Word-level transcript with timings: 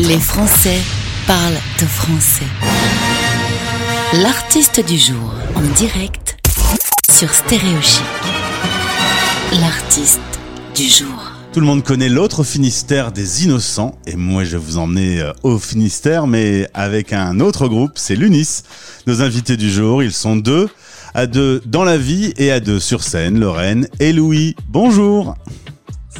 Les 0.00 0.18
Français 0.18 0.78
parlent 1.26 1.60
de 1.78 1.84
français. 1.84 2.46
L'artiste 4.14 4.82
du 4.86 4.96
jour 4.96 5.34
en 5.54 5.60
direct 5.76 6.38
sur 7.10 7.28
Stéréochic. 7.34 8.02
L'artiste 9.60 10.20
du 10.74 10.84
jour. 10.84 11.32
Tout 11.52 11.60
le 11.60 11.66
monde 11.66 11.84
connaît 11.84 12.08
l'autre 12.08 12.44
Finistère 12.44 13.12
des 13.12 13.44
Innocents 13.44 13.94
et 14.06 14.16
moi 14.16 14.44
je 14.44 14.52
vais 14.52 14.64
vous 14.64 14.78
emmener 14.78 15.20
euh, 15.20 15.32
au 15.42 15.58
Finistère 15.58 16.26
mais 16.26 16.66
avec 16.72 17.12
un 17.12 17.38
autre 17.38 17.68
groupe, 17.68 17.92
c'est 17.96 18.16
l'UNIS. 18.16 18.62
Nos 19.06 19.20
invités 19.20 19.58
du 19.58 19.70
jour, 19.70 20.02
ils 20.02 20.14
sont 20.14 20.36
deux, 20.36 20.70
à 21.12 21.26
deux 21.26 21.60
dans 21.66 21.84
la 21.84 21.98
vie 21.98 22.32
et 22.38 22.50
à 22.50 22.60
deux 22.60 22.80
sur 22.80 23.02
scène, 23.02 23.38
Lorraine 23.38 23.86
et 23.98 24.14
Louis. 24.14 24.56
Bonjour 24.66 25.34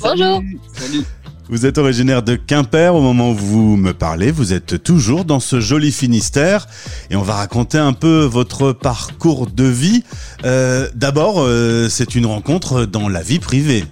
Bonjour. 0.03 0.43
Salut. 0.75 1.05
Vous 1.51 1.67
êtes 1.67 1.79
originaire 1.79 2.23
de 2.23 2.37
Quimper 2.37 2.95
au 2.95 3.01
moment 3.01 3.33
où 3.33 3.35
vous 3.35 3.77
me 3.77 3.93
parlez. 3.93 4.31
Vous 4.31 4.53
êtes 4.53 4.81
toujours 4.85 5.25
dans 5.25 5.41
ce 5.41 5.59
joli 5.59 5.91
Finistère 5.91 6.69
et 7.11 7.17
on 7.17 7.23
va 7.23 7.35
raconter 7.35 7.77
un 7.77 7.93
peu 7.93 8.23
votre 8.23 8.71
parcours 8.71 9.49
de 9.49 9.65
vie. 9.65 10.05
Euh, 10.45 10.89
D'abord, 10.95 11.41
euh, 11.41 11.89
c'est 11.89 12.15
une 12.15 12.27
rencontre 12.27 12.85
dans 12.85 13.09
la 13.09 13.23
vie 13.23 13.41
privée. 13.41 13.85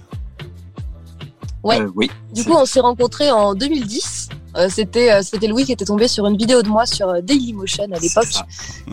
Ouais. 1.63 1.81
Euh, 1.81 1.91
oui. 1.95 2.09
Du 2.33 2.45
coup, 2.45 2.53
on 2.53 2.63
s'est 2.63 2.79
rencontrés 2.79 3.29
en 3.29 3.53
2010. 3.55 4.29
Euh, 4.55 4.67
c'était 4.69 5.11
euh, 5.11 5.21
c'était 5.21 5.47
Louis 5.47 5.65
qui 5.65 5.73
était 5.73 5.85
tombé 5.85 6.07
sur 6.07 6.25
une 6.25 6.37
vidéo 6.37 6.63
de 6.63 6.69
moi 6.69 6.85
sur 6.87 7.21
Dailymotion 7.21 7.83
à 7.93 7.99
l'époque 7.99 8.33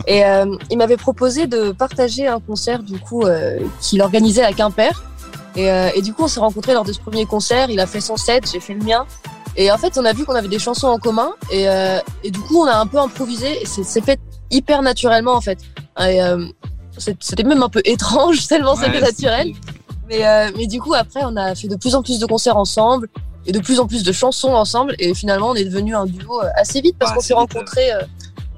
et 0.05 0.23
euh, 0.23 0.55
il 0.69 0.77
m'avait 0.77 0.97
proposé 0.97 1.47
de 1.47 1.71
partager 1.71 2.27
un 2.27 2.39
concert 2.39 2.83
du 2.83 2.99
coup 2.99 3.23
euh, 3.23 3.57
qu'il 3.81 4.03
organisait 4.03 4.43
à 4.43 4.53
Quimper 4.53 4.91
et, 5.57 5.71
euh, 5.71 5.89
et 5.95 6.01
du 6.01 6.13
coup 6.13 6.23
on 6.23 6.27
s'est 6.27 6.39
rencontrés 6.39 6.73
lors 6.73 6.85
de 6.85 6.93
ce 6.93 6.99
premier 6.99 7.25
concert. 7.25 7.69
Il 7.69 7.79
a 7.79 7.87
fait 7.87 7.99
son 7.99 8.15
set, 8.15 8.49
j'ai 8.51 8.59
fait 8.59 8.73
le 8.75 8.83
mien 8.83 9.05
et 9.55 9.71
en 9.71 9.77
fait 9.77 9.97
on 9.97 10.05
a 10.05 10.13
vu 10.13 10.23
qu'on 10.23 10.35
avait 10.35 10.47
des 10.47 10.59
chansons 10.59 10.87
en 10.87 10.99
commun 10.99 11.31
et, 11.51 11.67
euh, 11.67 11.99
et 12.23 12.29
du 12.31 12.39
coup 12.39 12.59
on 12.61 12.65
a 12.65 12.75
un 12.77 12.85
peu 12.85 12.99
improvisé 12.99 13.61
et 13.61 13.65
c'est 13.65 14.01
fait 14.01 14.19
hyper 14.51 14.81
naturellement 14.83 15.33
en 15.33 15.41
fait. 15.41 15.59
Et, 15.99 16.21
euh, 16.21 16.45
c'était 17.19 17.43
même 17.43 17.63
un 17.63 17.69
peu 17.69 17.81
étrange 17.85 18.47
tellement 18.51 18.75
Ouais, 18.75 18.85
c'était 18.85 19.01
naturel. 19.01 19.53
Mais, 20.09 20.21
mais 20.55 20.67
du 20.67 20.79
coup, 20.79 20.93
après, 20.93 21.19
on 21.25 21.35
a 21.35 21.53
fait 21.53 21.67
de 21.67 21.75
plus 21.75 21.93
en 21.93 22.01
plus 22.01 22.17
de 22.17 22.25
concerts 22.25 22.55
ensemble 22.55 23.09
et 23.45 23.51
de 23.51 23.59
plus 23.59 23.79
en 23.81 23.87
plus 23.87 24.03
de 24.03 24.11
chansons 24.13 24.53
ensemble. 24.53 24.95
Et 24.99 25.13
finalement, 25.13 25.49
on 25.49 25.53
est 25.53 25.65
devenu 25.65 25.95
un 25.95 26.05
duo 26.05 26.39
assez 26.55 26.79
vite 26.79 26.95
parce 26.97 27.11
Ouais, 27.11 27.17
qu'on 27.17 27.21
s'est 27.23 27.33
rencontrés 27.33 27.89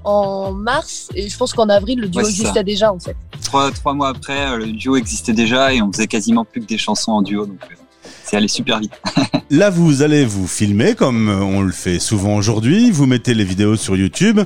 en 0.04 0.52
mars 0.52 1.10
et 1.16 1.28
je 1.28 1.38
pense 1.38 1.54
qu'en 1.54 1.70
avril, 1.70 2.00
le 2.00 2.08
duo 2.08 2.22
Ouais, 2.22 2.30
existait 2.30 2.64
déjà 2.64 2.94
en 2.94 3.00
fait. 3.00 3.16
Trois, 3.50 3.72
trois 3.72 3.96
mois 3.96 4.10
après, 4.10 4.52
euh, 4.52 4.58
le 4.58 4.68
duo 4.68 4.96
existait 4.96 5.34
déjà 5.34 5.74
et 5.74 5.82
on 5.82 5.92
faisait 5.92 6.06
quasiment 6.06 6.46
plus 6.46 6.62
que 6.62 6.68
des 6.68 6.78
chansons 6.78 7.14
en 7.14 7.24
duo. 7.24 7.48
Donc, 7.48 7.58
euh, 7.64 7.76
c'est 8.24 8.38
allé 8.38 8.48
super 8.48 8.78
vite. 8.78 8.92
Là, 9.50 9.72
vous 9.72 10.04
allez 10.04 10.24
vous 10.24 10.48
filmer 10.48 10.94
comme 10.94 11.30
euh, 11.30 11.40
on 11.40 11.62
le 11.62 11.72
fait 11.72 11.98
souvent 11.98 12.36
aujourd'hui. 12.36 12.92
Vous 12.92 13.08
mettez 13.08 13.34
les 13.34 13.44
vidéos 13.44 13.76
sur 13.76 13.96
YouTube 13.96 14.40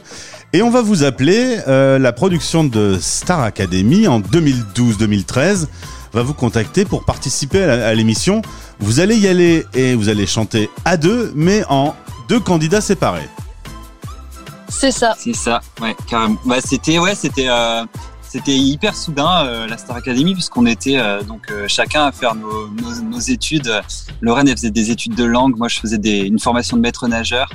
et 0.54 0.62
on 0.62 0.70
va 0.70 0.82
vous 0.82 1.04
appeler. 1.04 1.58
Euh, 1.68 2.00
la 2.00 2.14
production 2.14 2.64
de 2.64 2.98
Star 3.02 3.42
Academy 3.42 4.08
en 4.08 4.22
2012-2013 4.22 5.68
va 6.14 6.22
vous 6.24 6.34
contacter 6.34 6.86
pour 6.86 7.04
participer 7.04 7.62
à 7.62 7.94
l'émission. 7.94 8.42
Vous 8.80 9.02
allez 9.02 9.18
y 9.18 9.28
aller 9.28 9.66
et 9.74 9.96
vous 9.96 10.08
allez 10.08 10.28
chanter 10.28 10.70
à 10.86 10.96
deux, 10.96 11.34
mais 11.36 11.66
en 11.68 11.94
deux 12.30 12.40
candidats 12.40 12.80
séparés. 12.80 13.28
C'est 14.70 14.92
ça. 14.92 15.16
C'est 15.20 15.36
ça, 15.36 15.62
ouais, 15.82 15.96
carrément. 16.08 16.38
Bah, 16.46 16.58
c'était, 16.64 17.00
ouais, 17.00 17.16
c'était, 17.16 17.48
euh, 17.50 17.84
c'était 18.34 18.58
hyper 18.58 18.96
soudain 18.96 19.46
euh, 19.46 19.68
la 19.68 19.78
Star 19.78 19.96
Academy 19.96 20.34
puisqu'on 20.34 20.66
était 20.66 20.98
euh, 20.98 21.22
donc 21.22 21.52
euh, 21.52 21.66
chacun 21.68 22.06
à 22.06 22.12
faire 22.12 22.34
nos, 22.34 23.20
études. 23.20 23.72
Lorraine 24.22 24.48
elle 24.48 24.58
faisait 24.58 24.72
des 24.72 24.90
études 24.90 25.14
de 25.14 25.24
langue, 25.24 25.56
moi 25.56 25.68
je 25.68 25.80
faisais 25.80 26.00
une 26.26 26.40
formation 26.40 26.76
de 26.76 26.82
maître 26.82 27.08
nageur. 27.08 27.52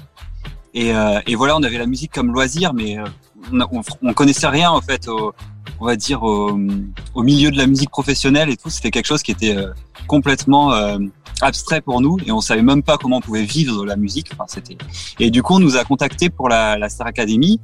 Et, 0.74 0.94
euh, 0.94 1.18
et 1.26 1.34
voilà, 1.34 1.56
on 1.56 1.64
avait 1.64 1.78
la 1.78 1.86
musique 1.86 2.12
comme 2.12 2.32
loisir, 2.32 2.74
mais 2.74 2.96
on, 3.52 3.60
on, 3.72 3.82
on 4.02 4.12
connaissait 4.12 4.46
rien 4.46 4.70
en 4.70 4.80
fait 4.80 5.08
au, 5.08 5.34
on 5.80 5.86
va 5.86 5.96
dire 5.96 6.22
au, 6.22 6.56
milieu 7.16 7.50
de 7.50 7.56
la 7.56 7.66
musique 7.66 7.90
professionnelle 7.90 8.48
et 8.48 8.56
tout. 8.56 8.70
C'était 8.70 8.92
quelque 8.92 9.06
chose 9.06 9.24
qui 9.24 9.32
était 9.32 9.56
complètement 10.06 10.72
abstrait 11.40 11.80
pour 11.80 12.00
nous 12.00 12.18
et 12.24 12.30
on 12.30 12.40
savait 12.40 12.62
même 12.62 12.84
pas 12.84 12.98
comment 12.98 13.16
on 13.16 13.20
pouvait 13.20 13.42
vivre 13.42 13.84
la 13.84 13.96
musique. 13.96 14.30
Et 15.18 15.32
du 15.32 15.42
coup, 15.42 15.54
on 15.54 15.58
nous 15.58 15.76
a 15.76 15.82
contactés 15.82 16.30
pour 16.30 16.48
la, 16.48 16.78
la 16.78 16.88
Star 16.88 17.08
Academy. 17.08 17.60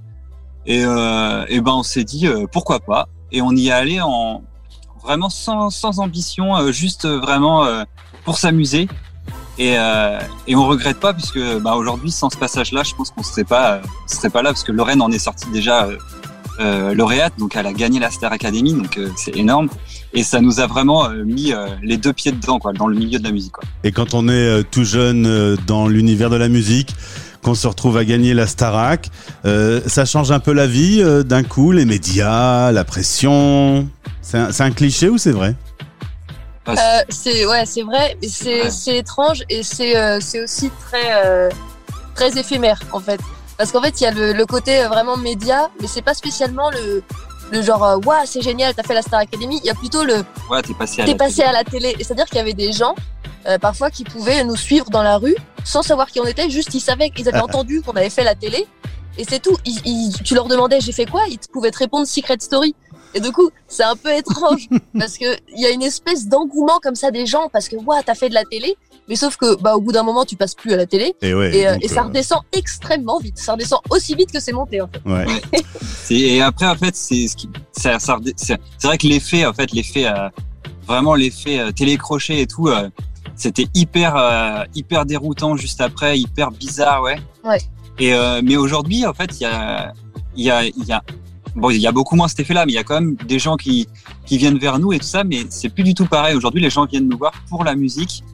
Et, 0.67 0.85
euh, 0.85 1.45
et 1.49 1.61
ben, 1.61 1.73
on 1.73 1.83
s'est 1.83 2.05
dit 2.05 2.27
euh, 2.27 2.47
pourquoi 2.51 2.81
pas. 2.81 3.09
Et 3.33 3.43
on 3.43 3.53
y 3.53 3.69
est 3.69 3.73
allé 3.73 4.01
en 4.01 4.43
vraiment 5.03 5.29
sans, 5.29 5.71
sans 5.71 5.99
ambition, 5.99 6.57
euh, 6.57 6.73
juste 6.73 7.07
vraiment 7.07 7.65
euh, 7.65 7.85
pour 8.25 8.39
s'amuser. 8.39 8.89
Et, 9.59 9.75
euh, 9.79 10.19
et 10.47 10.57
on 10.57 10.67
regrette 10.67 10.99
pas 10.99 11.13
puisque 11.13 11.39
bah, 11.61 11.75
aujourd'hui, 11.75 12.11
sans 12.11 12.31
ce 12.31 12.37
passage-là, 12.37 12.83
je 12.83 12.95
pense 12.95 13.11
qu'on 13.11 13.23
serait 13.23 13.45
pas, 13.45 13.81
serait 14.07 14.31
pas 14.31 14.43
là 14.43 14.51
parce 14.51 14.65
que 14.65 14.73
Lorraine 14.73 15.03
en 15.03 15.11
est 15.13 15.19
sortie 15.19 15.49
déjà 15.53 15.89
euh, 16.61 16.95
lauréate, 16.95 17.35
donc 17.39 17.55
elle 17.55 17.67
a 17.67 17.73
gagné 17.73 18.01
la 18.01 18.11
Star 18.11 18.33
Academy, 18.33 18.73
donc 18.73 18.99
c'est 19.17 19.37
énorme. 19.37 19.69
Et 20.13 20.23
ça 20.23 20.41
nous 20.41 20.61
a 20.61 20.67
vraiment 20.67 21.09
mis 21.11 21.53
les 21.83 21.97
deux 21.97 22.13
pieds 22.13 22.33
dedans, 22.33 22.59
quoi, 22.59 22.73
dans 22.73 22.87
le 22.87 22.97
milieu 22.97 23.19
de 23.19 23.25
la 23.25 23.33
musique. 23.33 23.53
Quoi. 23.53 23.65
Et 23.83 23.91
quand 23.91 24.15
on 24.15 24.29
est 24.29 24.63
tout 24.71 24.85
jeune 24.85 25.57
dans 25.67 25.89
l'univers 25.89 26.31
de 26.31 26.37
la 26.37 26.49
musique, 26.49 26.95
qu'on 27.44 27.55
se 27.55 27.69
retrouve 27.69 27.97
à 27.99 28.05
gagner 28.05 28.34
la 28.34 28.47
Starac, 28.49 29.10
euh, 29.44 29.81
ça 29.87 30.05
change 30.05 30.32
un 30.32 30.41
peu 30.41 30.53
la 30.53 30.66
vie 30.66 31.00
euh, 31.03 31.22
d'un 31.22 31.43
coup, 31.44 31.71
les 31.72 31.84
médias, 31.84 32.72
la 32.72 32.84
pression. 32.84 33.87
C'est 34.22 34.38
un, 34.38 34.50
c'est 34.53 34.62
un 34.65 34.71
cliché 34.72 35.09
ou 35.09 35.19
c'est 35.19 35.31
vrai 35.32 35.54
Euh, 36.66 36.72
c'est 37.10 37.44
ouais, 37.47 37.66
c'est 37.66 37.83
vrai, 37.83 38.16
mais 38.22 38.28
c'est 38.28 38.62
Ouais. 38.62 38.71
c'est 38.71 38.97
étrange 38.97 39.43
et 39.50 39.62
c'est 39.62 39.97
euh, 39.97 40.19
c'est 40.21 40.43
aussi 40.43 40.71
très 40.87 41.25
euh, 41.25 41.50
très 42.15 42.38
éphémère 42.38 42.81
en 42.93 43.00
fait. 43.00 43.21
Parce 43.59 43.71
qu'en 43.71 43.83
fait, 43.83 44.00
il 44.00 44.04
y 44.04 44.06
a 44.06 44.10
le, 44.10 44.33
le 44.33 44.47
côté 44.47 44.83
vraiment 44.84 45.16
média, 45.16 45.69
mais 45.81 45.87
c'est 45.87 46.03
pas 46.03 46.15
spécialement 46.15 46.71
le 46.71 47.03
le 47.53 47.60
genre 47.62 48.00
waouh 48.06 48.25
c'est 48.25 48.41
génial, 48.41 48.75
t'as 48.75 48.83
fait 48.83 48.94
la 48.94 49.03
Star 49.03 49.21
Academy. 49.21 49.60
Il 49.62 49.66
y 49.66 49.71
a 49.71 49.75
plutôt 49.75 50.03
le 50.04 50.25
Ouais, 50.50 50.62
t'es 50.62 50.72
passé 50.72 51.03
à 51.03 51.04
t'es 51.04 51.12
la 51.12 51.19
passé 51.19 51.37
télé. 51.37 51.49
à 51.49 51.53
la 51.53 51.65
télé. 51.65 51.97
Et 51.99 52.03
C'est-à-dire 52.04 52.25
qu'il 52.25 52.38
y 52.38 52.41
avait 52.41 52.54
des 52.54 52.72
gens 52.72 52.94
euh, 53.47 53.59
parfois 53.59 53.91
qui 53.91 54.05
pouvaient 54.05 54.44
nous 54.44 54.56
suivre 54.56 54.91
dans 54.91 55.03
la 55.03 55.19
rue 55.19 55.37
sans 55.65 55.82
savoir 55.82 56.09
qui 56.10 56.21
on 56.21 56.27
était, 56.27 56.50
juste 56.50 56.75
ils 56.75 56.81
savaient 56.81 57.10
qu'ils 57.10 57.28
avaient 57.28 57.41
entendu 57.49 57.82
qu'on 57.82 57.93
avait 57.93 58.10
fait 58.10 58.25
la 58.25 58.34
télé 58.34 58.66
et 59.16 59.25
c'est 59.28 59.41
tout. 59.41 59.56
Ils, 59.65 59.81
ils- 59.84 60.22
tu 60.25 60.34
leur 60.34 60.47
demandais 60.49 60.81
j'ai 60.81 60.93
fait 60.93 61.06
quoi, 61.06 61.22
ils 61.31 61.38
pouvaient 61.53 61.71
te 61.71 61.78
répondre 61.78 62.06
Secret 62.06 62.37
Story. 62.41 62.75
Et 63.16 63.21
du 63.21 63.31
coup, 63.31 63.49
c'est 63.69 63.84
un 63.84 63.94
peu 63.94 64.12
étrange 64.12 64.69
parce 64.99 65.19
que 65.19 65.37
il 65.54 65.60
y 65.62 65.66
a 65.66 65.71
une 65.71 65.83
espèce 65.83 66.27
d'engouement 66.27 66.81
comme 66.83 66.97
ça 66.97 67.12
des 67.12 67.27
gens 67.27 67.49
parce 67.53 67.69
que 67.69 67.77
waouh 67.77 68.03
t'as 68.04 68.16
fait 68.16 68.28
de 68.28 68.34
la 68.34 68.44
télé, 68.44 68.77
mais 69.09 69.15
sauf 69.15 69.37
que 69.37 69.54
bah 69.62 69.77
au 69.77 69.81
bout 69.81 69.93
d'un 69.93 70.03
moment 70.03 70.25
tu 70.25 70.34
passes 70.34 70.56
plus 70.56 70.72
à 70.72 70.77
la 70.77 70.87
télé 70.87 71.15
Et 71.22 71.33
ouais. 71.33 71.56
et, 71.56 71.69
euh, 71.69 71.77
et 71.81 71.87
ça 71.87 72.00
euh, 72.00 72.04
redescend 72.06 72.41
extrêmement 72.53 73.21
vite. 73.21 73.38
Ça 73.38 73.53
redescend 73.53 73.78
aussi 73.91 74.16
vite 74.16 74.33
que 74.33 74.41
c'est 74.41 74.50
monté 74.53 74.81
en 74.81 74.88
fait. 74.88 75.00
ouais. 75.09 75.27
C'est- 76.04 76.15
Et 76.16 76.43
après, 76.43 76.66
en 76.66 76.75
fait, 76.75 76.94
c'est 76.97 77.28
ce 77.28 77.37
qui, 77.37 77.49
ça, 77.72 77.99
ça 78.00 78.16
redé- 78.16 78.34
c'est 78.37 78.59
c'est 78.78 78.88
vrai 78.88 78.99
que 78.99 79.06
l'effet, 79.06 79.47
en 79.47 79.53
fait, 79.53 79.71
l'effet, 79.72 80.06
euh, 80.06 80.28
vraiment 80.88 81.15
l'effet 81.15 81.60
euh, 81.60 81.71
télécrochet 81.71 82.41
et 82.41 82.47
tout, 82.49 82.66
euh, 82.69 82.91
c'était 83.37 83.67
hyper, 83.75 84.17
euh, 84.17 84.65
hyper 84.75 85.06
déroutant 85.06 85.56
juste 85.56 85.81
après, 85.81 86.19
hyper 86.19 86.50
bizarre, 86.50 87.03
ouais. 87.03 87.19
Ouais. 87.45 87.59
Et 87.99 88.15
euh, 88.15 88.41
mais 88.43 88.56
aujourd'hui, 88.56 89.06
en 89.06 89.15
fait, 89.15 89.31
il 89.39 89.43
y 89.43 89.47
a, 89.47 89.93
il 90.37 90.45
y 90.45 90.50
a, 90.50 90.65
il 90.65 90.84
y 90.84 90.93
a, 90.93 91.03
bon, 91.55 91.71
il 91.71 91.81
y 91.81 91.87
a 91.87 91.93
beaucoup 91.93 92.17
moins 92.17 92.28
cet 92.28 92.41
effet-là, 92.41 92.67
mais 92.67 92.72
il 92.72 92.75
y 92.77 92.78
a 92.78 92.84
quand 92.84 93.00
même 93.00 93.17
des 93.27 93.39
gens 93.39 93.56
qui, 93.56 93.89
qui 94.27 94.39
viennent 94.39 94.59
vers 94.59 94.78
nous 94.78 94.93
et 94.93 94.99
tout 94.99 95.06
ça, 95.06 95.25
mais 95.25 95.45
c'est 95.50 95.69
plus 95.69 95.84
du 95.84 95.95
tout 95.95 96.06
pareil. 96.06 96.34
Aujourd'hui, 96.34 96.61
les 96.61 96.71
gens 96.71 96.87
viennent 96.87 97.09
nous 97.09 97.19
voir 97.19 97.33
pour 97.49 97.65
la 97.65 97.75
musique, 97.77 98.25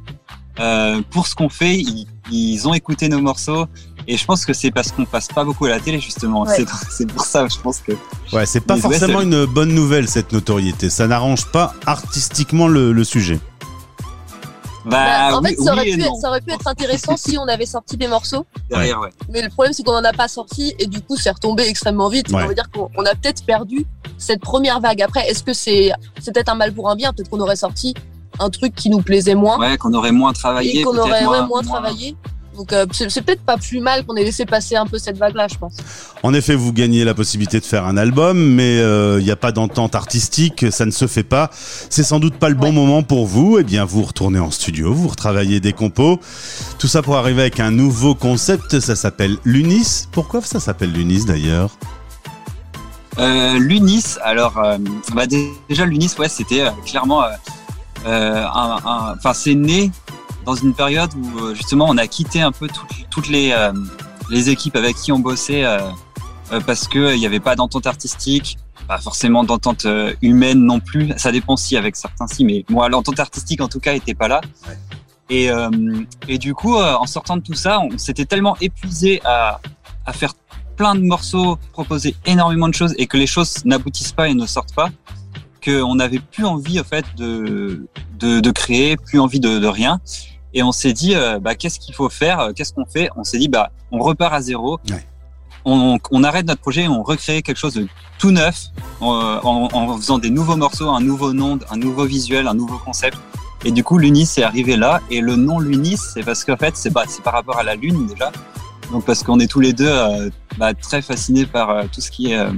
euh, 0.58 1.02
pour 1.10 1.26
ce 1.26 1.34
qu'on 1.34 1.48
fait. 1.48 1.76
Ils, 1.78 2.06
ils 2.32 2.68
ont 2.68 2.74
écouté 2.74 3.08
nos 3.08 3.20
morceaux. 3.20 3.66
Et 4.08 4.16
je 4.16 4.24
pense 4.24 4.46
que 4.46 4.52
c'est 4.52 4.70
parce 4.70 4.90
qu'on 4.92 5.04
passe 5.04 5.28
pas 5.28 5.44
beaucoup 5.44 5.66
à 5.66 5.68
la 5.68 5.78
télé 5.78 6.00
justement. 6.00 6.42
Ouais. 6.42 6.56
C'est 6.56 6.66
C'est 6.88 7.06
pour 7.06 7.24
ça, 7.24 7.46
je 7.46 7.58
pense 7.58 7.80
que. 7.80 7.92
Ouais, 8.32 8.46
c'est 8.46 8.60
pas 8.60 8.74
ouais, 8.74 8.80
forcément 8.80 9.20
une 9.20 9.44
bonne 9.44 9.74
nouvelle 9.74 10.08
cette 10.08 10.32
notoriété. 10.32 10.88
Ça 10.90 11.06
n'arrange 11.06 11.46
pas 11.46 11.74
artistiquement 11.86 12.66
le, 12.66 12.92
le 12.92 13.04
sujet. 13.04 13.38
Bah, 14.84 15.30
Bah, 15.30 15.36
en 15.38 15.42
oui, 15.42 15.50
fait, 15.50 15.62
ça 15.62 15.72
aurait, 15.72 15.82
oui 15.90 15.96
pu, 15.96 16.02
non. 16.02 16.14
ça 16.20 16.28
aurait 16.28 16.40
pu 16.40 16.52
être 16.52 16.66
intéressant 16.66 17.16
si 17.16 17.36
on 17.38 17.46
avait 17.48 17.66
sorti 17.66 17.96
des 17.96 18.08
morceaux. 18.08 18.46
Derrière, 18.70 19.00
ouais. 19.00 19.10
Mais 19.28 19.42
le 19.42 19.48
problème, 19.50 19.72
c'est 19.74 19.82
qu'on 19.82 19.94
en 19.96 20.04
a 20.04 20.12
pas 20.12 20.28
sorti 20.28 20.74
et 20.78 20.86
du 20.86 21.00
coup, 21.02 21.16
c'est 21.16 21.30
retombé 21.30 21.64
extrêmement 21.68 22.08
vite. 22.08 22.30
Ouais. 22.30 22.42
On 22.44 22.48
veut 22.48 22.54
dire 22.54 22.70
qu'on 22.70 22.88
on 22.96 23.04
a 23.04 23.14
peut-être 23.14 23.44
perdu 23.44 23.86
cette 24.18 24.40
première 24.40 24.80
vague. 24.80 25.02
Après, 25.02 25.28
est-ce 25.28 25.42
que 25.42 25.52
c'est 25.52 25.92
c'est 26.20 26.32
peut-être 26.32 26.48
un 26.50 26.54
mal 26.54 26.72
pour 26.72 26.88
un 26.90 26.96
bien? 26.96 27.12
Peut-être 27.12 27.28
qu'on 27.30 27.40
aurait 27.40 27.56
sorti 27.56 27.94
un 28.38 28.48
truc 28.48 28.74
qui 28.74 28.88
nous 28.88 29.02
plaisait 29.02 29.34
moins 29.34 29.58
Ouais, 29.58 29.76
qu'on 29.76 29.92
aurait 29.92 30.12
moins 30.12 30.32
travaillé. 30.32 30.80
et 30.80 30.82
qu'on 30.82 30.96
aurait 30.96 31.24
moins, 31.46 31.62
travaillé. 31.62 32.16
Donc, 32.60 32.74
euh, 32.74 32.84
c'est 32.92 33.22
peut-être 33.24 33.40
pas 33.40 33.56
plus 33.56 33.80
mal 33.80 34.04
qu'on 34.04 34.14
ait 34.16 34.22
laissé 34.22 34.44
passer 34.44 34.76
un 34.76 34.84
peu 34.84 34.98
cette 34.98 35.16
vague-là, 35.16 35.46
je 35.50 35.56
pense. 35.56 35.72
En 36.22 36.34
effet, 36.34 36.54
vous 36.54 36.74
gagnez 36.74 37.04
la 37.04 37.14
possibilité 37.14 37.58
de 37.58 37.64
faire 37.64 37.86
un 37.86 37.96
album, 37.96 38.38
mais 38.38 38.76
il 39.18 39.24
n'y 39.24 39.30
a 39.30 39.36
pas 39.36 39.50
d'entente 39.50 39.94
artistique, 39.94 40.66
ça 40.70 40.84
ne 40.84 40.90
se 40.90 41.06
fait 41.06 41.22
pas. 41.22 41.48
C'est 41.88 42.02
sans 42.02 42.20
doute 42.20 42.34
pas 42.34 42.50
le 42.50 42.54
bon 42.54 42.66
Ouais. 42.66 42.72
moment 42.72 43.02
pour 43.02 43.26
vous. 43.26 43.56
Eh 43.58 43.64
bien, 43.64 43.86
vous 43.86 44.02
retournez 44.02 44.38
en 44.38 44.50
studio, 44.50 44.92
vous 44.92 45.08
retravaillez 45.08 45.58
des 45.60 45.72
compos. 45.72 46.20
Tout 46.78 46.86
ça 46.86 47.00
pour 47.00 47.16
arriver 47.16 47.40
avec 47.40 47.60
un 47.60 47.70
nouveau 47.70 48.14
concept, 48.14 48.78
ça 48.80 48.94
s'appelle 48.94 49.38
l'UNIS. 49.46 50.08
Pourquoi 50.12 50.42
ça 50.42 50.60
s'appelle 50.60 50.92
l'UNIS 50.92 51.24
d'ailleurs? 51.24 51.70
Euh, 53.18 53.58
L'UNIS, 53.58 54.18
alors, 54.22 54.58
euh, 54.58 54.76
bah, 55.14 55.24
déjà, 55.26 55.84
l'UNIS, 55.86 56.10
ouais, 56.18 56.28
c'était 56.28 56.60
euh, 56.62 56.70
clairement. 56.84 57.24
euh, 57.24 57.28
euh, 58.06 58.44
un- 58.46 58.78
un- 58.84 59.14
Enfin, 59.18 59.32
c'est 59.34 59.54
né 59.54 59.90
dans 60.44 60.54
une 60.54 60.74
période 60.74 61.10
où, 61.14 61.38
euh, 61.38 61.54
justement, 61.54 61.86
on 61.88 61.96
a 61.98 62.06
quitté 62.06 62.40
un 62.40 62.52
peu 62.52 62.68
toutes, 62.68 63.10
toutes 63.10 63.28
les. 63.28 63.52
euh, 63.52 63.72
les 64.28 64.48
équipes 64.48 64.76
avec 64.76 64.94
qui 64.94 65.10
on 65.10 65.18
bossait 65.18 65.64
parce 66.64 66.86
que 66.86 67.14
il 67.14 67.18
n'y 67.18 67.26
avait 67.26 67.40
pas 67.40 67.56
d'entente 67.56 67.88
artistique, 67.88 68.58
pas 68.86 68.98
forcément 68.98 69.42
d'entente 69.42 69.88
humaine 70.22 70.60
non 70.60 70.78
plus. 70.78 71.12
Ça 71.16 71.32
dépend 71.32 71.56
si 71.56 71.76
avec 71.76 71.96
certains 71.96 72.28
si, 72.28 72.44
mais 72.44 72.64
moi 72.68 72.88
l'entente 72.88 73.18
artistique 73.18 73.60
en 73.60 73.66
tout 73.66 73.80
cas 73.80 73.92
était 73.92 74.14
pas 74.14 74.28
là. 74.28 74.40
Et, 75.30 75.48
et 76.28 76.38
du 76.38 76.54
coup, 76.54 76.76
en 76.76 77.06
sortant 77.06 77.38
de 77.38 77.42
tout 77.42 77.54
ça, 77.54 77.80
on 77.80 77.98
s'était 77.98 78.24
tellement 78.24 78.56
épuisé 78.60 79.20
à, 79.24 79.60
à 80.06 80.12
faire 80.12 80.34
plein 80.76 80.94
de 80.94 81.00
morceaux, 81.02 81.58
proposer 81.72 82.14
énormément 82.24 82.68
de 82.68 82.74
choses 82.74 82.94
et 82.98 83.08
que 83.08 83.16
les 83.16 83.26
choses 83.26 83.64
n'aboutissent 83.64 84.12
pas 84.12 84.28
et 84.28 84.34
ne 84.34 84.46
sortent 84.46 84.74
pas, 84.76 84.90
qu'on 85.62 85.94
n'avait 85.94 86.18
plus 86.18 86.44
envie 86.44 86.80
en 86.80 86.84
fait 86.84 87.04
de, 87.16 87.86
de, 88.18 88.40
de 88.40 88.50
créer, 88.50 88.96
plus 88.96 89.20
envie 89.20 89.40
de, 89.40 89.58
de 89.58 89.66
rien. 89.66 90.00
Et 90.52 90.62
on 90.62 90.72
s'est 90.72 90.92
dit, 90.92 91.14
euh, 91.14 91.38
bah, 91.38 91.54
qu'est-ce 91.54 91.78
qu'il 91.78 91.94
faut 91.94 92.08
faire 92.08 92.50
Qu'est-ce 92.56 92.72
qu'on 92.72 92.86
fait? 92.86 93.08
On 93.16 93.22
s'est 93.22 93.38
dit, 93.38 93.48
bah, 93.48 93.70
on 93.92 94.00
repart 94.00 94.34
à 94.34 94.40
zéro. 94.40 94.80
Ouais. 94.90 95.06
On, 95.64 95.98
on, 96.10 96.24
arrête 96.24 96.46
notre 96.46 96.62
projet, 96.62 96.88
on 96.88 97.02
recrée 97.02 97.42
quelque 97.42 97.58
chose 97.58 97.74
de 97.74 97.86
tout 98.18 98.30
neuf 98.30 98.68
en, 99.00 99.40
en, 99.42 99.68
en, 99.72 99.96
faisant 99.98 100.18
des 100.18 100.30
nouveaux 100.30 100.56
morceaux, 100.56 100.88
un 100.88 101.02
nouveau 101.02 101.34
nom, 101.34 101.58
un 101.70 101.76
nouveau 101.76 102.06
visuel, 102.06 102.48
un 102.48 102.54
nouveau 102.54 102.78
concept. 102.78 103.18
Et 103.64 103.70
du 103.70 103.84
coup, 103.84 103.98
l'Unis 103.98 104.28
est 104.38 104.42
arrivé 104.42 104.76
là. 104.76 105.00
Et 105.10 105.20
le 105.20 105.36
nom 105.36 105.58
l'Unis, 105.58 105.98
c'est 105.98 106.22
parce 106.22 106.44
qu'en 106.44 106.56
fait, 106.56 106.76
c'est 106.76 106.90
bah, 106.90 107.04
par 107.22 107.34
rapport 107.34 107.58
à 107.58 107.62
la 107.62 107.74
Lune 107.74 108.06
déjà. 108.06 108.32
Donc 108.90 109.04
parce 109.04 109.22
qu'on 109.22 109.38
est 109.38 109.46
tous 109.46 109.60
les 109.60 109.72
deux 109.72 109.88
euh, 109.88 110.30
bah, 110.58 110.74
très 110.74 111.02
fascinés 111.02 111.46
par 111.46 111.70
euh, 111.70 111.84
tout 111.92 112.00
ce 112.00 112.10
qui 112.10 112.32
est 112.32 112.38
euh, 112.38 112.50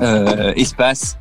euh 0.00 0.52
espace. 0.56 1.16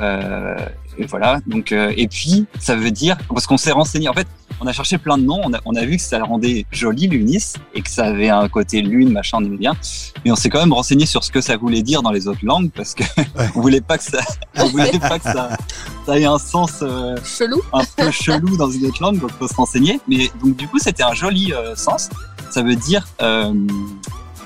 Et 0.00 1.06
voilà. 1.06 1.40
Donc 1.46 1.72
et 1.72 2.08
puis 2.08 2.46
ça 2.58 2.76
veut 2.76 2.90
dire 2.90 3.16
parce 3.28 3.46
qu'on 3.46 3.56
s'est 3.56 3.72
renseigné. 3.72 4.08
En 4.08 4.14
fait, 4.14 4.26
on 4.60 4.66
a 4.66 4.72
cherché 4.72 4.98
plein 4.98 5.18
de 5.18 5.24
noms. 5.24 5.40
On 5.44 5.52
a, 5.52 5.60
on 5.64 5.74
a 5.74 5.84
vu 5.84 5.96
que 5.96 6.02
ça 6.02 6.22
rendait 6.22 6.66
joli 6.70 7.06
l'Unis 7.08 7.54
et 7.74 7.82
que 7.82 7.90
ça 7.90 8.06
avait 8.06 8.30
un 8.30 8.48
côté 8.48 8.80
lune, 8.80 9.12
machin, 9.12 9.38
on 9.40 9.44
aimait 9.44 9.56
bien. 9.56 9.76
Mais 10.24 10.30
on 10.30 10.36
s'est 10.36 10.48
quand 10.48 10.60
même 10.60 10.72
renseigné 10.72 11.06
sur 11.06 11.24
ce 11.24 11.30
que 11.30 11.40
ça 11.40 11.56
voulait 11.56 11.82
dire 11.82 12.02
dans 12.02 12.10
les 12.12 12.28
autres 12.28 12.44
langues 12.44 12.70
parce 12.70 12.94
que 12.94 13.02
ouais. 13.18 13.48
on 13.54 13.60
voulait 13.60 13.80
pas 13.80 13.98
que 13.98 14.04
ça, 14.04 14.20
on 14.56 14.68
voulait 14.68 14.98
pas 14.98 15.18
que 15.18 15.24
ça, 15.24 15.50
ça 16.06 16.18
ait 16.18 16.24
un 16.24 16.38
sens 16.38 16.78
euh, 16.82 17.16
chelou, 17.24 17.60
un 17.72 17.84
peu 17.96 18.10
chelou 18.10 18.56
dans 18.56 18.70
une 18.70 18.86
autre 18.86 19.02
langue. 19.02 19.20
Donc 19.20 19.32
faut 19.32 19.48
se 19.48 19.54
renseigner. 19.54 20.00
Mais 20.08 20.30
donc 20.42 20.56
du 20.56 20.66
coup, 20.68 20.78
c'était 20.78 21.02
un 21.02 21.14
joli 21.14 21.52
euh, 21.52 21.74
sens 21.76 22.08
ça 22.50 22.62
veut 22.62 22.76
dire 22.76 23.06
euh, 23.20 23.52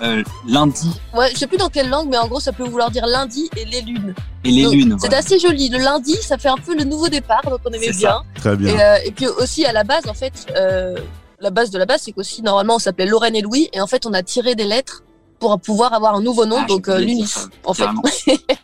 euh, 0.02 0.22
lundi. 0.46 0.90
Ouais, 1.14 1.30
je 1.32 1.38
sais 1.38 1.46
plus 1.46 1.56
dans 1.58 1.68
quelle 1.68 1.88
langue, 1.88 2.08
mais 2.10 2.18
en 2.18 2.26
gros, 2.28 2.40
ça 2.40 2.52
peut 2.52 2.64
vouloir 2.64 2.90
dire 2.90 3.06
lundi 3.06 3.50
et 3.56 3.64
les 3.64 3.82
lunes. 3.82 4.14
Et 4.44 4.50
les 4.50 4.62
Donc, 4.64 4.72
lunes. 4.72 4.96
C'est 4.98 5.08
voilà. 5.08 5.18
assez 5.18 5.38
joli. 5.38 5.68
Le 5.68 5.78
lundi, 5.78 6.16
ça 6.22 6.38
fait 6.38 6.48
un 6.48 6.56
peu 6.56 6.76
le 6.76 6.84
nouveau 6.84 7.08
départ, 7.08 7.42
donc 7.48 7.60
on 7.64 7.70
aimait 7.70 7.92
bien. 7.92 8.22
Très 8.34 8.56
bien. 8.56 8.74
Et, 8.74 8.80
euh, 8.80 8.96
et 9.06 9.10
puis 9.12 9.26
aussi 9.26 9.64
à 9.64 9.72
la 9.72 9.84
base, 9.84 10.06
en 10.08 10.14
fait, 10.14 10.46
euh, 10.56 10.96
la 11.40 11.50
base 11.50 11.70
de 11.70 11.78
la 11.78 11.86
base, 11.86 12.02
c'est 12.02 12.12
qu'aussi 12.12 12.42
normalement 12.42 12.76
on 12.76 12.78
s'appelait 12.78 13.06
Lorraine 13.06 13.34
et 13.36 13.40
Louis, 13.42 13.68
et 13.72 13.80
en 13.80 13.86
fait 13.86 14.06
on 14.06 14.12
a 14.12 14.22
tiré 14.22 14.54
des 14.54 14.64
lettres 14.64 15.02
pour 15.40 15.58
pouvoir 15.60 15.92
avoir 15.94 16.14
un 16.14 16.22
nouveau 16.22 16.46
nom, 16.46 16.58
Ah, 16.60 16.66
donc 16.66 16.88
euh, 16.88 17.00
ça, 17.26 17.40
en 17.64 17.74
fait. 17.74 17.82
carrément. 17.82 18.02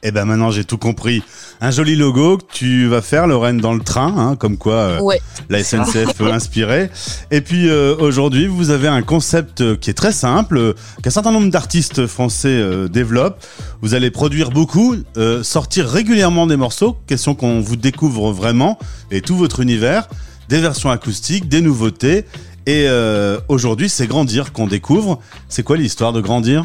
Eh 0.02 0.12
ben 0.12 0.24
maintenant 0.24 0.50
j'ai 0.52 0.62
tout 0.64 0.78
compris. 0.78 1.22
Un 1.60 1.72
joli 1.72 1.96
logo 1.96 2.36
que 2.36 2.44
tu 2.52 2.86
vas 2.86 3.02
faire, 3.02 3.26
Lorraine, 3.26 3.58
dans 3.58 3.72
le 3.74 3.80
train, 3.80 4.14
hein, 4.16 4.36
comme 4.36 4.56
quoi 4.56 4.74
euh, 4.74 5.00
Ouais. 5.00 5.20
la 5.48 5.64
SNCF 5.64 6.14
peut 6.16 6.30
inspirer. 6.30 6.90
Et 7.32 7.40
puis 7.40 7.68
euh, 7.68 7.96
aujourd'hui, 7.98 8.46
vous 8.46 8.70
avez 8.70 8.86
un 8.86 9.02
concept 9.02 9.76
qui 9.80 9.90
est 9.90 9.94
très 9.94 10.12
simple, 10.12 10.74
qu'un 11.02 11.10
certain 11.10 11.32
nombre 11.32 11.50
d'artistes 11.50 12.06
français 12.06 12.48
euh, 12.50 12.86
développent. 12.88 13.42
Vous 13.80 13.94
allez 13.94 14.10
produire 14.12 14.50
beaucoup, 14.50 14.94
euh, 15.16 15.42
sortir 15.42 15.88
régulièrement 15.88 16.46
des 16.46 16.56
morceaux, 16.56 16.96
question 17.08 17.34
qu'on 17.34 17.60
vous 17.60 17.76
découvre 17.76 18.30
vraiment 18.32 18.78
et 19.10 19.22
tout 19.22 19.36
votre 19.36 19.58
univers, 19.60 20.08
des 20.48 20.60
versions 20.60 20.90
acoustiques, 20.90 21.48
des 21.48 21.62
nouveautés. 21.62 22.26
Et 22.66 22.86
euh, 22.88 23.38
aujourd'hui, 23.48 23.88
c'est 23.88 24.06
Grandir 24.06 24.52
qu'on 24.52 24.66
découvre. 24.66 25.20
C'est 25.48 25.62
quoi 25.62 25.76
l'histoire 25.76 26.12
de 26.12 26.20
Grandir? 26.20 26.64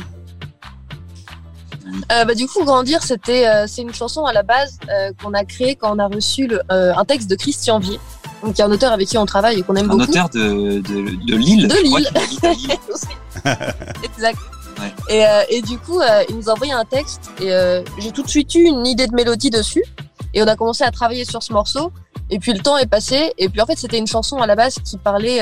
Euh, 2.12 2.26
bah, 2.26 2.34
du 2.34 2.48
coup, 2.48 2.64
Grandir, 2.64 3.04
c'était 3.04 3.48
euh, 3.48 3.66
c'est 3.68 3.82
une 3.82 3.94
chanson 3.94 4.26
à 4.26 4.34
la 4.34 4.44
base 4.44 4.80
euh, 4.90 5.12
qu'on 5.22 5.34
a 5.34 5.44
créée 5.44 5.76
quand 5.76 5.96
on 5.96 6.00
a 6.00 6.08
reçu 6.08 6.48
le, 6.48 6.62
euh, 6.72 6.94
un 6.96 7.06
texte 7.06 7.30
de 7.30 7.36
Christian 7.36 7.80
Vier, 7.80 8.00
donc 8.44 8.56
qui 8.56 8.62
est 8.62 8.64
un 8.64 8.72
auteur 8.72 8.92
avec 8.94 9.08
qui 9.08 9.18
on 9.18 9.26
travaille 9.26 9.60
et 9.60 9.62
qu'on 9.62 9.76
aime 9.76 9.86
Un 9.92 9.96
beaucoup. 9.98 10.10
auteur 10.10 10.30
de, 10.30 10.80
de, 10.80 11.26
de 11.28 11.36
Lille. 11.36 11.68
De 11.68 11.84
Lille. 11.84 12.10
exact. 14.04 14.40
Ouais. 14.80 14.94
Et, 15.10 15.26
euh, 15.26 15.44
et 15.50 15.62
du 15.62 15.78
coup, 15.78 16.00
euh, 16.00 16.24
il 16.30 16.38
nous 16.38 16.50
a 16.50 16.54
envoyé 16.54 16.74
un 16.74 16.86
texte 16.86 17.30
et 17.40 17.52
euh, 17.54 17.84
j'ai 18.00 18.12
tout 18.12 18.24
de 18.24 18.30
suite 18.30 18.56
eu 18.56 18.64
une 18.64 18.88
idée 18.88 19.06
de 19.08 19.14
mélodie 19.14 19.50
dessus. 19.50 19.84
Et 20.34 20.42
on 20.42 20.48
a 20.48 20.56
commencé 20.56 20.84
à 20.86 20.92
travailler 20.92 21.26
sur 21.26 21.44
ce 21.44 21.52
morceau. 21.52 21.92
Et 22.30 22.40
puis 22.40 22.54
le 22.54 22.60
temps 22.60 22.78
est 22.78 22.88
passé. 22.88 23.34
Et 23.38 23.50
puis 23.50 23.60
en 23.62 23.66
fait, 23.66 23.78
c'était 23.78 23.98
une 23.98 24.08
chanson 24.08 24.38
à 24.38 24.48
la 24.48 24.56
base 24.56 24.76
qui 24.84 24.98
parlait 24.98 25.42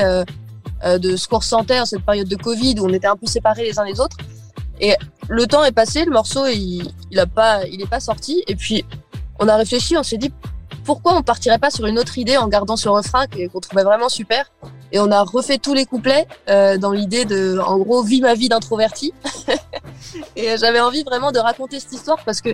de 0.84 1.16
ce 1.16 1.28
qu'on 1.28 1.38
ressentait 1.38 1.78
en 1.78 1.86
cette 1.86 2.04
période 2.04 2.28
de 2.28 2.36
Covid 2.36 2.76
où 2.80 2.86
on 2.86 2.92
était 2.92 3.06
un 3.06 3.16
peu 3.16 3.26
séparés 3.26 3.64
les 3.64 3.78
uns 3.78 3.84
des 3.84 4.00
autres. 4.00 4.16
Et 4.80 4.94
le 5.28 5.46
temps 5.46 5.64
est 5.64 5.72
passé, 5.72 6.04
le 6.04 6.10
morceau 6.10 6.46
il, 6.46 6.90
il 7.10 7.24
pas, 7.34 7.64
il 7.66 7.86
pas 7.86 8.00
sorti. 8.00 8.42
Et 8.48 8.56
puis 8.56 8.84
on 9.38 9.48
a 9.48 9.56
réfléchi, 9.56 9.96
on 9.96 10.02
s'est 10.02 10.18
dit 10.18 10.32
pourquoi 10.84 11.14
on 11.14 11.22
partirait 11.22 11.58
pas 11.58 11.70
sur 11.70 11.86
une 11.86 11.98
autre 11.98 12.18
idée 12.18 12.36
en 12.36 12.48
gardant 12.48 12.76
ce 12.76 12.88
refrain 12.88 13.26
qu'on 13.26 13.60
trouvait 13.60 13.84
vraiment 13.84 14.08
super? 14.08 14.50
Et 14.92 14.98
on 14.98 15.10
a 15.10 15.22
refait 15.22 15.58
tous 15.58 15.74
les 15.74 15.86
couplets 15.86 16.26
euh, 16.48 16.78
dans 16.78 16.90
l'idée 16.90 17.24
de, 17.24 17.60
en 17.64 17.78
gros, 17.78 18.02
vis 18.02 18.20
ma 18.20 18.34
vie 18.34 18.48
d'introverti. 18.48 19.12
et 20.36 20.50
euh, 20.50 20.56
j'avais 20.58 20.80
envie 20.80 21.04
vraiment 21.04 21.30
de 21.32 21.38
raconter 21.38 21.78
cette 21.78 21.92
histoire 21.92 22.18
parce 22.24 22.40
que 22.40 22.50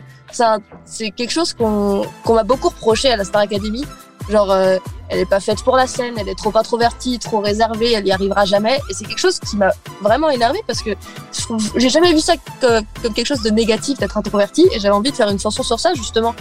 c'est 0.84 1.11
quelque 1.12 1.31
chose 1.31 1.55
qu'on 1.55 2.05
qu'on 2.25 2.34
m'a 2.34 2.44
beaucoup 2.44 2.69
reproché 2.69 3.11
à 3.11 3.17
la 3.17 3.25
Star 3.25 3.43
Academy. 3.43 3.84
Genre, 4.28 4.50
euh, 4.50 4.78
elle 5.08 5.20
est 5.20 5.26
pas 5.26 5.38
faite 5.40 5.62
pour 5.62 5.76
la 5.76 5.87
scène, 5.87 6.14
elle 6.19 6.28
est 6.28 6.34
trop 6.34 6.50
introvertie, 6.56 7.19
trop 7.20 7.40
réservée, 7.40 7.93
elle 7.93 8.06
y 8.06 8.11
arrivera 8.12 8.44
jamais. 8.44 8.81
Et 8.90 8.94
c'est 8.94 9.05
quelque 9.05 9.20
chose 9.20 9.38
qui 9.38 9.56
m'a 9.56 9.70
vraiment 10.02 10.31
énervé 10.31 10.58
parce 10.67 10.82
que 10.82 10.90
j'ai 11.76 11.88
jamais 11.88 12.12
vu 12.12 12.20
ça 12.20 12.34
comme 12.61 12.84
quelque 13.14 13.25
chose 13.26 13.43
de 13.43 13.50
négatif 13.50 13.99
d'être 13.99 14.17
introverti. 14.17 14.67
Et 14.73 14.81
j'avais 14.81 14.94
envie 14.94 15.11
de 15.12 15.17
faire 15.17 15.28
une 15.28 15.38
chanson 15.38 15.62
sur 15.62 15.78
ça 15.78 15.94
justement. 15.94 16.34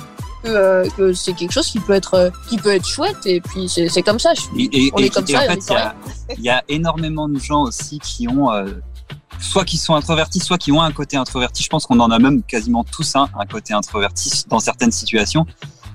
Que, 0.43 0.49
euh, 0.49 0.87
que 0.95 1.13
c'est 1.13 1.33
quelque 1.33 1.51
chose 1.51 1.67
qui 1.67 1.79
peut 1.79 1.93
être 1.93 2.13
euh, 2.15 2.29
qui 2.49 2.57
peut 2.57 2.73
être 2.73 2.85
chouette 2.87 3.17
et 3.25 3.41
puis 3.41 3.67
c'est 3.67 4.01
comme 4.03 4.19
ça. 4.19 4.33
Je 4.35 4.41
Et, 4.59 4.87
et- 4.87 4.91
On 4.93 4.99
est 4.99 5.05
et- 5.05 5.09
comme 5.09 5.23
et 5.27 5.31
ça 5.31 5.39
en 5.39 5.47
fait, 5.47 5.59
il 5.67 5.73
y 5.73 5.75
a, 5.75 5.95
il 6.37 6.43
y 6.43 6.49
a 6.49 6.63
énormément 6.69 7.27
de 7.27 7.39
gens 7.39 7.63
aussi 7.63 7.97
qui 7.99 8.27
ont, 8.27 8.51
euh, 8.51 8.65
soit 9.39 9.65
qui 9.65 9.77
sont 9.77 9.95
introvertis, 9.95 10.39
soit 10.39 10.57
qui 10.59 10.71
ont 10.71 10.81
un 10.81 10.91
côté 10.91 11.17
introverti. 11.17 11.63
Je 11.63 11.69
pense 11.69 11.85
qu'on 11.87 11.99
en 11.99 12.11
a 12.11 12.19
même 12.19 12.43
quasiment 12.43 12.83
tous 12.83 13.15
un, 13.15 13.27
un 13.39 13.45
côté 13.47 13.73
introverti 13.73 14.43
dans 14.47 14.59
certaines 14.59 14.91
situations. 14.91 15.47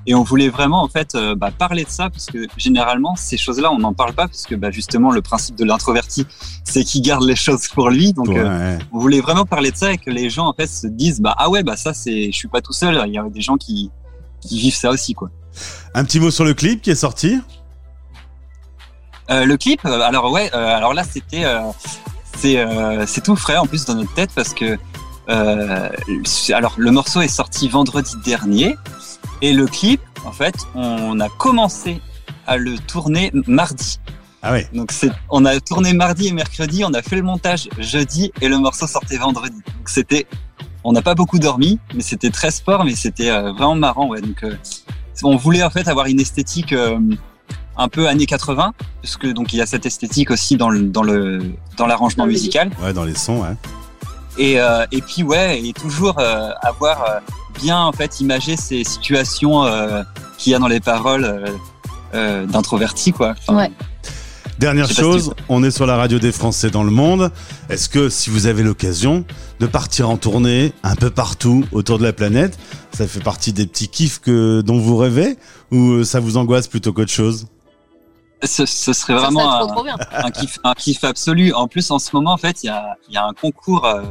Et 0.06 0.14
on 0.14 0.23
voulait 0.23 0.49
vraiment 0.49 0.82
en 0.82 0.88
fait 0.88 1.14
euh, 1.14 1.35
bah, 1.35 1.50
parler 1.50 1.85
de 1.85 1.91
ça 1.91 2.08
parce 2.08 2.26
que 2.26 2.47
généralement 2.56 3.17
ces 3.17 3.37
choses-là 3.37 3.70
on 3.70 3.79
n'en 3.79 3.93
parle 3.93 4.14
pas 4.14 4.26
parce 4.29 4.44
que 4.44 4.55
bah, 4.55 4.70
justement 4.70 5.11
le 5.11 5.20
principe 5.20 5.56
de 5.56 5.64
l'introverti 5.64 6.26
c'est 6.64 6.85
qu'il 6.85 7.02
garde 7.02 7.23
les 7.25 7.37
choses 7.37 7.69
pour 7.69 7.91
lui. 7.91 8.12
Donc 8.14 8.29
Ouais, 8.29 8.38
euh, 8.38 8.76
ouais. 8.76 8.79
on 8.93 8.99
voulait 8.99 9.20
vraiment 9.20 9.44
parler 9.44 9.70
de 9.70 9.76
ça 9.76 9.93
et 9.93 9.98
que 9.98 10.10
les 10.10 10.31
gens 10.31 10.46
en 10.46 10.55
fait 10.55 10.67
se 10.67 10.86
disent 10.86 11.20
bah 11.20 11.34
ah 11.36 11.51
ouais 11.51 11.63
bah 11.63 11.77
ça 11.77 11.93
c'est 11.93 12.32
je 12.32 12.36
suis 12.36 12.48
pas 12.48 12.63
tout 12.63 12.72
seul. 12.72 13.03
Il 13.06 13.13
y 13.13 13.19
a 13.19 13.22
des 13.29 13.41
gens 13.43 13.56
qui 13.56 13.91
qui 14.41 14.58
vivent 14.58 14.75
ça 14.75 14.91
aussi 14.91 15.13
quoi. 15.13 15.29
Un 15.94 16.05
petit 16.05 16.19
mot 16.19 16.31
sur 16.31 16.44
le 16.44 16.55
clip 16.55 16.81
qui 16.81 16.91
est 16.91 16.94
sorti? 16.94 17.39
Euh, 19.31 19.44
le 19.44 19.56
clip, 19.56 19.84
alors 19.84 20.32
ouais, 20.32 20.51
alors 20.53 20.94
là 20.94 21.05
c'était 21.05 21.44
c'est 22.34 23.22
tout 23.22 23.36
frais 23.36 23.56
en 23.58 23.67
plus 23.67 23.84
dans 23.84 23.94
notre 23.94 24.15
tête 24.15 24.31
parce 24.34 24.55
que 24.55 24.79
alors 25.29 26.75
le 26.79 26.91
morceau 26.91 27.20
est 27.20 27.29
sorti 27.29 27.69
vendredi 27.69 28.15
dernier 28.25 28.77
et 29.43 29.53
le 29.53 29.67
clip 29.67 30.01
en 30.25 30.32
fait 30.32 30.55
on 30.75 31.19
a 31.20 31.29
commencé 31.29 32.01
à 32.47 32.56
le 32.56 32.79
tourner 32.79 33.31
mardi. 33.47 34.01
Ah 34.43 34.53
ouais. 34.53 34.67
Donc 34.73 34.91
c'est 34.93 35.11
on 35.29 35.44
a 35.44 35.61
tourné 35.61 35.93
mardi 35.93 36.29
et 36.29 36.32
mercredi, 36.32 36.82
on 36.85 36.94
a 36.94 37.03
fait 37.03 37.17
le 37.17 37.23
montage 37.23 37.69
jeudi 37.79 38.32
et 38.41 38.49
le 38.49 38.59
morceau 38.59 38.87
sortait 38.87 39.19
vendredi. 39.19 39.56
Donc 39.77 39.89
c'était 39.89 40.27
on 40.82 40.93
n'a 40.93 41.03
pas 41.03 41.15
beaucoup 41.15 41.39
dormi, 41.39 41.79
mais 41.94 42.03
c'était 42.03 42.31
très 42.31 42.51
sport, 42.51 42.85
mais 42.85 42.94
c'était 42.94 43.31
euh, 43.31 43.53
vraiment 43.53 43.75
marrant 43.75 44.09
ouais. 44.09 44.23
Donc 44.23 44.43
euh, 44.43 44.55
on 45.23 45.37
voulait 45.37 45.63
en 45.63 45.69
fait 45.70 45.87
avoir 45.89 46.06
une 46.06 46.20
esthétique 46.20 46.73
euh, 46.73 46.99
un 47.77 47.89
peu 47.89 48.09
années 48.09 48.27
80 48.27 48.73
puisque 49.03 49.27
donc 49.27 49.53
il 49.53 49.56
y 49.59 49.63
a 49.63 49.67
cette 49.67 49.85
esthétique 49.87 50.31
aussi 50.31 50.56
dans 50.56 50.70
le 50.70 50.82
dans 50.85 51.03
le 51.03 51.53
dans 51.77 51.87
l'arrangement 51.87 52.27
musical 52.27 52.70
Ouais, 52.82 52.93
dans 52.94 53.05
les 53.05 53.15
sons, 53.15 53.43
ouais. 53.43 53.55
et 54.39 54.59
euh, 54.61 54.87
et 54.91 55.03
puis 55.03 55.23
ouais 55.23 55.61
et 55.63 55.73
toujours 55.75 56.19
euh, 56.19 56.51
avoir 56.63 57.03
euh, 57.05 57.20
bien 57.61 57.79
en 57.81 57.93
fait 57.93 58.21
imagé 58.21 58.57
ces 58.57 58.85
situations 58.85 59.65
euh, 59.65 60.03
qu'il 60.39 60.53
y 60.53 60.55
a 60.55 60.59
dans 60.59 60.69
les 60.69 60.81
paroles 60.81 61.25
euh, 61.25 61.47
euh, 62.15 62.47
d'introvertis 62.47 63.13
quoi. 63.13 63.35
Enfin, 63.39 63.57
Ouais. 63.57 63.71
Dernière 64.59 64.89
si 64.89 64.95
chose, 64.97 65.33
on 65.49 65.65
est 65.65 65.71
sur 65.71 65.87
la 65.87 65.97
radio 65.97 66.19
des 66.19 66.33
Français 66.33 66.69
dans 66.71 66.83
le 66.85 66.91
monde. 66.91 67.31
Est-ce 67.71 67.89
que 67.89 68.11
si 68.11 68.29
vous 68.29 68.47
avez 68.47 68.63
l'occasion 68.63 69.25
de 69.59 69.67
partir 69.67 70.11
en 70.11 70.19
tournée 70.19 70.75
un 70.83 70.97
peu 70.97 71.09
partout 71.09 71.65
autour 71.73 71.99
de 71.99 72.05
la 72.05 72.13
planète, 72.13 72.59
ça 72.93 73.07
fait 73.07 73.23
partie 73.23 73.55
des 73.55 73.67
petits 73.67 73.89
kiffs 73.89 74.19
que, 74.19 74.61
dont 74.61 74.79
vous 74.79 74.99
rêvez 74.99 75.39
ou 75.71 76.05
ça 76.05 76.21
vous 76.21 76.37
angoisse 76.37 76.69
plutôt 76.69 76.93
qu'autre 76.93 77.11
chose? 77.11 77.47
Ce, 78.43 78.67
ce 78.67 78.67
serait 78.67 78.93
Ça 78.93 79.01
serait 79.01 79.15
vraiment 79.15 79.41
trop, 79.41 79.65
un, 79.65 79.67
trop 79.75 79.85
bien. 79.85 79.97
un 80.13 80.31
kiff, 80.31 80.59
un 80.63 80.75
kiff 80.75 81.05
absolu. 81.05 81.55
En 81.55 81.67
plus, 81.67 81.91
en 81.91 81.99
ce 81.99 82.11
moment, 82.15 82.33
en 82.33 82.39
fait, 82.39 82.63
il 82.63 82.67
y 82.67 82.71
a, 82.71 82.97
il 83.09 83.15
y 83.15 83.17
a 83.17 83.25
un 83.25 83.33
concours 83.33 83.87
euh, 83.87 84.03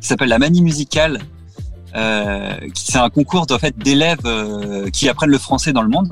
qui 0.00 0.08
s'appelle 0.08 0.30
la 0.30 0.38
Manie 0.40 0.62
musicale. 0.62 1.20
Euh, 1.96 2.56
c'est 2.74 2.98
un 2.98 3.08
concours 3.10 3.46
en 3.50 3.58
fait 3.58 3.76
d'élèves 3.78 4.18
euh, 4.24 4.90
qui 4.90 5.08
apprennent 5.08 5.30
le 5.30 5.38
français 5.38 5.72
dans 5.72 5.82
le 5.82 5.88
monde. 5.88 6.08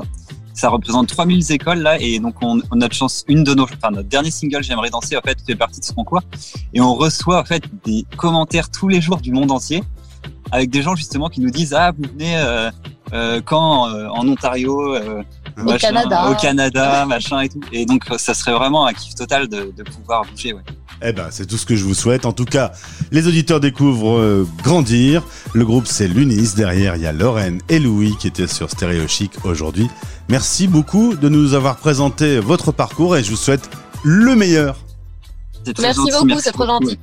ça 0.55 0.69
représente 0.69 1.09
3000 1.09 1.51
écoles 1.51 1.79
là 1.81 1.99
et 1.99 2.19
donc 2.21 2.35
on, 2.43 2.61
on 2.71 2.81
a 2.81 2.89
de 2.89 2.93
chance 2.93 3.25
une 3.27 3.43
de 3.43 3.53
nos 3.55 3.65
enfin 3.65 3.91
notre 3.91 4.09
dernier 4.09 4.31
single 4.31 4.63
j'aimerais 4.63 4.91
danser 4.91 5.17
en 5.17 5.21
fait 5.23 5.39
fait 5.45 5.57
partie 5.57 5.81
de 5.81 5.85
ce 5.85 5.93
concours 5.93 6.23
et 6.75 6.81
on 6.81 6.95
reçoit 6.95 7.41
en 7.41 7.45
fait 7.45 7.65
des 7.85 8.05
commentaires 8.17 8.71
tous 8.71 8.87
les 8.89 9.01
jours 9.01 9.17
du 9.21 9.33
monde 9.33 9.51
entier 9.51 9.83
avec 10.53 10.71
des 10.71 10.83
gens 10.83 10.95
justement 10.95 11.29
qui 11.29 11.41
nous 11.41 11.51
disent 11.51 11.75
ah 11.75 11.91
vous 11.97 12.05
venez 12.13 12.37
euh, 12.37 12.71
euh, 13.13 13.41
quand 13.45 13.89
euh, 13.89 14.09
en 14.09 14.27
Ontario 14.29 14.95
euh, 14.95 15.23
Au 15.59 15.65
machin, 15.65 15.89
Canada. 15.89 16.31
au 16.31 16.35
Canada 16.35 17.07
machin 17.07 17.41
et 17.41 17.49
tout 17.49 17.61
et 17.73 17.85
donc 17.87 18.05
ça 18.19 18.35
serait 18.35 18.53
vraiment 18.53 18.87
un 18.87 18.93
kiff 18.93 19.15
total 19.15 19.49
de, 19.49 19.73
de 19.77 19.83
pouvoir 19.83 20.23
bouger 20.31 20.53
ouais. 20.53 20.63
Eh 21.05 21.13
ben, 21.13 21.29
c'est 21.31 21.47
tout 21.47 21.57
ce 21.57 21.67
que 21.67 21.77
je 21.77 21.85
vous 21.85 21.95
souhaite. 21.95 22.27
En 22.27 22.33
tout 22.33 22.45
cas, 22.45 22.73
les 23.11 23.27
auditeurs 23.27 23.61
découvrent 23.61 24.19
euh, 24.19 24.47
Grandir. 24.63 25.25
Le 25.53 25.65
groupe, 25.65 25.87
c'est 25.87 26.09
l'Unis. 26.09 26.55
Derrière, 26.57 26.97
il 26.97 27.03
y 27.03 27.07
a 27.07 27.13
Lorraine 27.13 27.61
et 27.69 27.79
Louis 27.79 28.15
qui 28.19 28.29
étaient 28.29 28.47
sur 28.47 28.71
Stéréo 28.71 29.07
Chic 29.09 29.33
aujourd'hui. 29.45 29.89
Merci 30.29 30.69
beaucoup 30.69 31.15
de 31.15 31.29
nous 31.29 31.55
avoir 31.55 31.77
présenté 31.77 32.39
votre 32.39 32.73
parcours 32.73 33.17
et 33.17 33.25
je 33.25 33.31
vous 33.31 33.37
souhaite 33.37 33.69
le 34.05 34.35
meilleur. 34.37 34.77
Merci 35.79 36.11
gentil, 36.11 36.27
beaucoup, 36.27 36.41
c'est 36.41 36.53
trop 36.53 36.67
gentil. 36.67 36.99